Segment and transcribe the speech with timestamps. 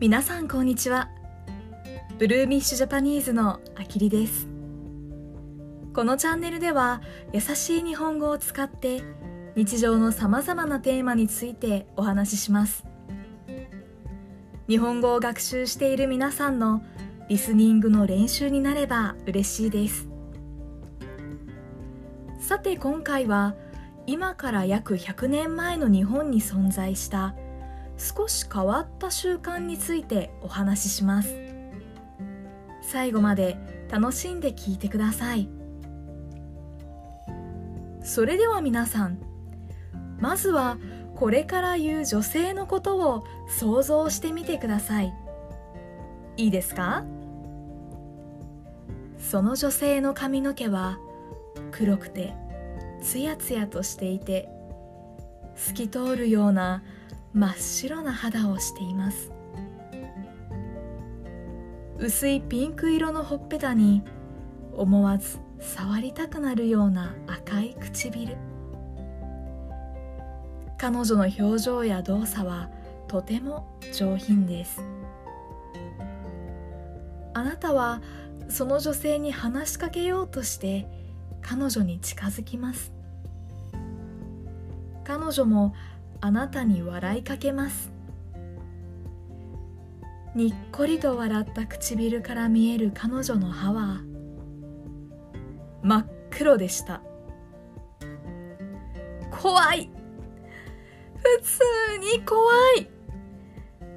[0.00, 1.10] 皆さんこんにちは。
[2.18, 4.48] ブルーミッシュジャパニーズのあきりです。
[5.92, 7.02] このチャンネルでは
[7.34, 9.02] 優しい日本語を使って
[9.56, 12.86] 日常のさまざまなテーマについてお話しします。
[14.68, 16.82] 日本語を学習している皆さんの
[17.28, 20.08] リスニングの練習になれば嬉しいです。
[22.38, 23.54] さて今回は
[24.06, 27.34] 今から約100年前の日本に存在した
[28.00, 31.36] 少し変わった習慣についてお話しします。
[32.80, 33.58] 最後まで
[33.90, 35.50] 楽しんで聞いてください。
[38.02, 39.18] それでは皆さん
[40.18, 40.78] まずは
[41.14, 45.12] これから言う女性のことを想像してみてください。
[46.38, 47.04] いいですか？
[49.18, 50.98] その女性の髪の毛は
[51.70, 52.32] 黒くて
[53.02, 54.48] つやつやとしていて
[55.54, 56.82] 透き通るような
[57.32, 59.30] 真っ白な肌をしています。
[61.98, 64.02] 薄いピンク色のほっぺたに
[64.74, 68.36] 思わず触りたくなるような赤い唇。
[70.78, 72.70] 彼女の表情や動作は
[73.06, 74.82] とても上品です。
[77.34, 78.00] あなたは
[78.48, 80.88] その女性に話しかけようとして
[81.42, 82.92] 彼女に近づきます。
[85.04, 85.74] 彼女も
[86.20, 87.92] あなたに笑いかけます。
[90.34, 94.00] にっこりと笑った唇から見える彼女の歯は
[95.82, 97.02] 真っ黒でした。
[99.30, 99.90] 怖い。
[101.16, 102.40] 普通に怖
[102.78, 102.88] い。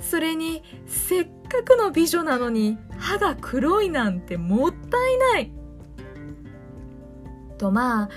[0.00, 5.52] それにせっかくの美女なのに歯が黒いなんてもったいない。
[7.58, 8.08] とまあ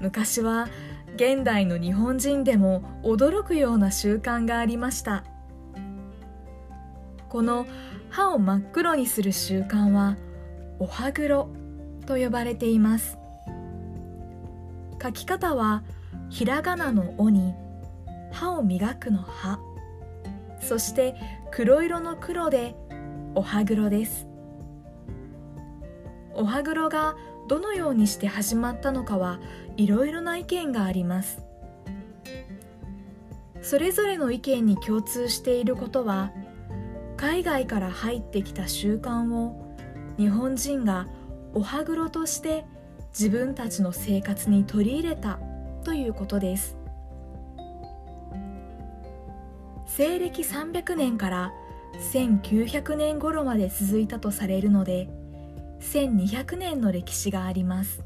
[0.00, 0.68] 昔は
[1.16, 5.24] 現代の日本人でも驚くような習慣がありました。
[7.30, 7.66] この
[8.10, 10.16] 歯を真っ黒にする習慣は
[10.78, 11.48] お歯黒
[12.06, 13.18] と呼ばれています。
[15.02, 15.82] 書き方は
[16.28, 17.54] ひらがなの「お」に
[18.32, 19.58] 歯を磨くの「歯」
[20.60, 21.14] そして
[21.50, 22.74] 黒色の黒で
[23.34, 24.26] お歯黒です。
[26.34, 27.16] お歯黒が
[27.48, 29.38] どのようにして始まったのかは
[29.76, 31.42] いろいろな意見があります。
[33.62, 36.32] それぞれの意見に共通していることは
[37.16, 39.74] 海外から入ってきた習慣を
[40.18, 41.08] 日本人が
[41.52, 42.64] お歯黒として
[43.08, 45.40] 自分たちの生活に取り入れた
[45.82, 46.76] ということです。
[49.86, 51.52] 西暦300年から
[52.12, 55.08] 1900年頃まで続いたとされるので
[55.86, 58.02] 1200年の歴史があります。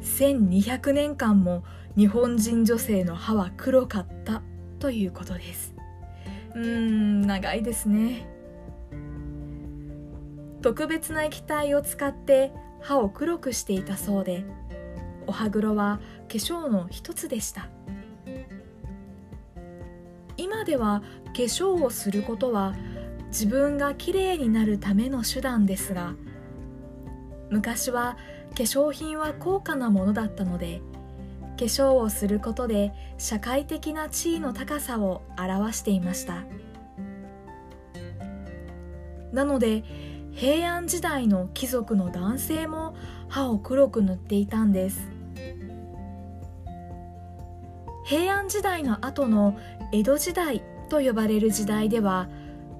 [0.00, 1.64] 1200年間も
[1.96, 4.42] 日本人女性の歯は黒かった
[4.78, 5.74] ということです。
[6.54, 8.28] うーん長いですね。
[10.62, 14.44] 特別な液体を使って歯を黒くしていたそうで
[15.26, 15.98] お歯黒は
[16.28, 17.68] 化粧の一つでした。
[20.36, 22.74] 今では化粧をすることは
[23.32, 26.14] 自分がきれいになるための手段ですが
[27.50, 28.18] 昔は
[28.54, 30.82] 化粧品は高価なものだったので
[31.58, 36.44] 化粧をすることで社会的な地位の高さを表していました。
[39.32, 39.84] なので
[40.32, 42.94] 平安時代の貴族の男性も
[43.28, 45.08] 歯を黒く塗っていたんです。
[48.04, 49.56] 平安時代の後の
[49.92, 52.28] 江戸時代と呼ばれる時代では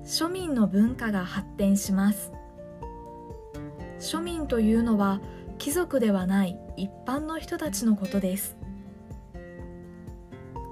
[0.04, 2.32] 庶民の文化が発展します。
[3.98, 5.20] 庶民というのは
[5.58, 8.56] 貴族ではない一般の人たちのことです。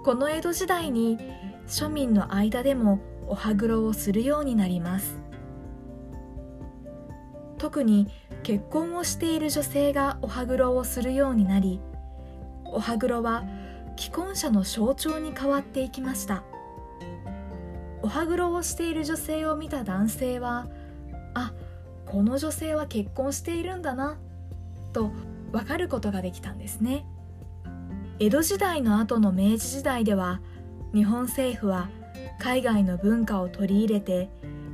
[0.04, 1.18] この江戸時代に
[1.66, 5.20] 庶民の間でもお歯黒をするようになります。
[7.58, 8.08] 特に
[8.42, 11.78] 結婚をしている女性がお歯黒をするようになり
[12.64, 13.44] お歯黒は
[13.98, 16.42] 既婚者の象徴に変わっていきました。
[18.10, 20.66] 歯黒をしている女性を見た男性は
[21.34, 21.52] あ
[22.06, 24.18] この女性は結婚しているんだな
[24.92, 25.12] と
[25.52, 27.06] 分かることができたんですね。
[28.18, 30.40] 江戸時代の後の明治時代では
[30.92, 31.88] 日本政府は
[32.38, 34.28] 海外の文化を取り入れて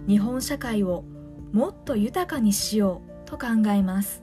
[0.09, 1.05] 日本社会を
[1.53, 4.23] もっと豊かにしようと考えます。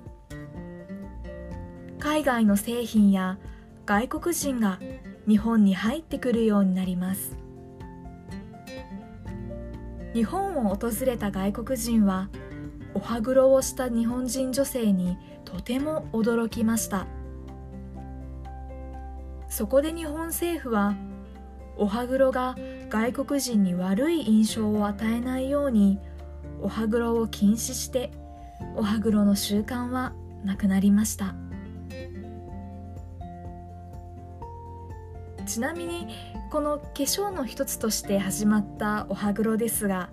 [2.00, 3.38] 海外の製品や
[3.86, 4.80] 外国人が
[5.28, 7.43] 日本に入ってくるようになります。
[10.14, 12.30] 日本を訪れた外国人は
[12.94, 17.08] お歯黒をした日本人女性にとても驚きました。
[19.50, 20.96] そこで日本政府は
[21.78, 22.56] お歯黒が
[22.90, 26.00] 外国人に悪い印象を与えないように
[26.62, 28.12] お歯黒を禁止して
[28.76, 30.14] お歯黒の習慣は
[30.44, 31.36] なくなりました。
[35.46, 36.08] ちなみに
[36.50, 40.10] この化粧の一つとして始まったお歯黒ですが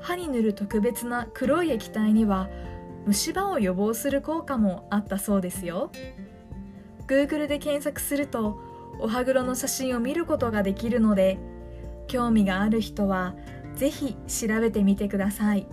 [0.00, 2.48] 歯に塗る特別な黒い液体には
[3.06, 5.90] 虫歯を予防する効果もあったそうですよ。
[7.06, 8.60] Google で検索すると
[9.00, 11.38] お歯黒の写真を見ることができるので
[12.06, 13.34] 興味がある人は
[13.74, 15.66] ぜひ調べてみてください。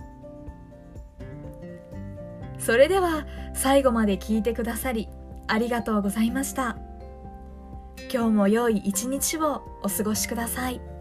[2.58, 5.08] それでは最後まで聞いてくださり
[5.46, 6.78] ありがとうございました。
[8.12, 10.95] 今日も良い一日をお過ごしください。